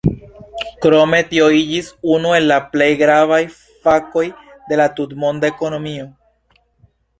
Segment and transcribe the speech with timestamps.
[0.85, 3.39] Krome tio iĝis unu el la plej gravaj
[3.85, 4.25] fakoj
[4.73, 6.11] de la tutmonda ekonomio.